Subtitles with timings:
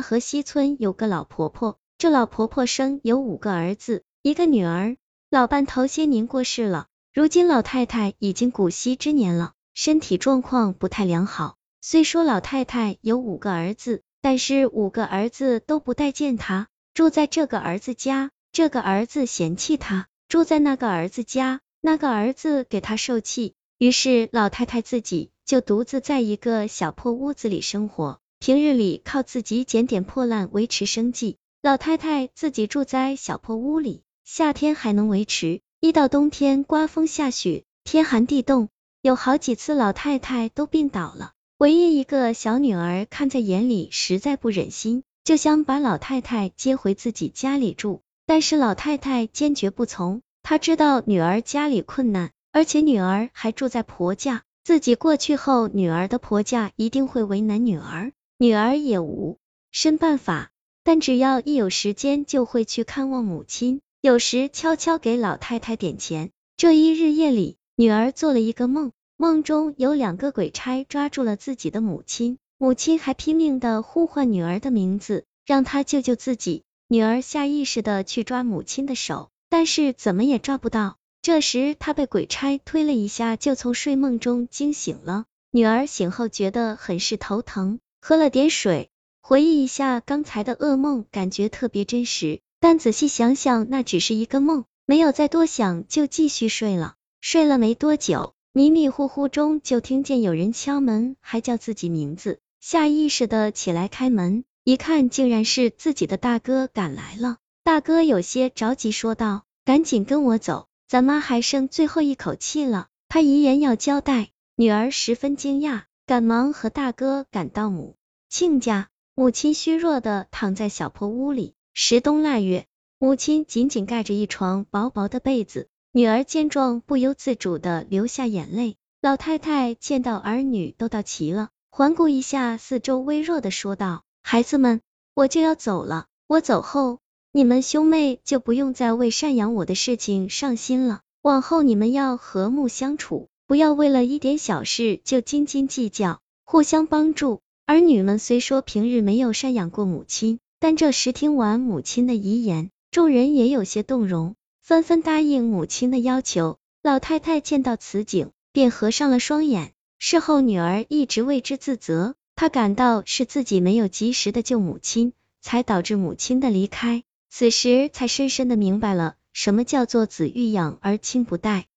[0.00, 4.96] 河西村有个老婆婆，这老婆婆生有五个儿子，一个女儿。
[5.30, 11.56] 老伴头些年过世了，如今老太太已经古稀之年了，身体状况不太良好。
[11.80, 23.54] 虽说老太太有五个儿子，但是五个儿子都不待见她，住在这个儿子家，这个儿子嫌弃她；住在那个儿子家，那个儿子给她受气。
[23.78, 31.36] 于是老太太自己就独自在一个小破屋子里生活，平日里靠自己捡点破烂维持生计。
[31.60, 34.02] 老太太自己住在小破屋里。
[34.24, 38.68] 夏天还能维持，一到冬天刮风下雪，天寒地冻，
[39.02, 41.32] 有好几次老太太都病倒了。
[41.58, 48.02] 唯一一个小女儿看在眼里，实在不忍心，就想把老太太接回自己家里住。
[48.24, 59.38] 但是老太太坚决不从，她知道女儿家里困难，而且女儿还住在婆家，自己过去后，女儿的婆家一定会为难女儿，女儿也无
[59.72, 60.50] 甚办法。
[60.84, 63.80] 但只要一有时间，就会去看望母亲。
[64.00, 66.30] 有时悄悄给老太太点钱。
[66.56, 76.62] 这一日夜里，女儿做了一个梦，梦中有两个鬼差抓住了自己的母亲，母亲还拼命的呼唤女儿的名字，让她救救自己。
[76.86, 80.96] 女儿下意识的去抓母亲的手，但是怎么也抓不到。
[81.20, 85.26] 这时，她被鬼差推了一下，就从睡梦中惊醒了。
[85.50, 92.40] 女儿醒后觉得很是头疼，喝了点水，回忆一下刚才的噩梦，感觉特别真实。
[92.60, 96.94] 但仔细想想，那只是一个梦，没有再多想，就继续睡了。
[97.20, 102.38] 睡了没多久，迷迷糊糊中就听见有人敲门，还叫自己名字。
[102.60, 107.36] 下意识的起来开门，一看竟然是自己的大哥赶来了。
[107.64, 114.30] 大哥有些着急说道：“赶紧跟我走，咱妈还剩最后一口气了。”他遗言要交代。
[114.56, 117.94] 女儿十分惊讶，赶忙和大哥赶到母
[118.30, 118.88] 亲家。
[119.14, 121.54] 母亲虚弱的躺在小破屋里。
[121.74, 122.64] 时冬腊月，
[122.98, 125.68] 母亲紧紧盖着一床薄薄的被子。
[125.92, 128.76] 女儿见状，不由自主的流下眼泪。
[129.02, 134.80] 老太太见到儿女都到齐了，环顾一下四周，微弱的说道：“孩子们，
[135.12, 136.06] 我就要走了。
[136.26, 137.00] 我走后，
[137.32, 141.02] 你们兄妹就不用再为赡养我的事情上心了。
[141.20, 150.38] 往后你们要和睦相处，不要为了一点小事就斤斤计较，互相帮助。”儿女们虽说平日没有赡养过母亲。
[150.60, 156.58] 但这时听完母亲的遗言，众人也有些动容，纷纷答应母亲的要求。
[156.82, 159.72] 老太太见到此景，便合上了双眼。
[160.00, 167.04] 事后女儿一直为之自责，她感到是自己没有及时的救母亲，才导致母亲的离开。
[167.30, 171.68] 此时才深深的明白了什么叫做子欲养而亲不待。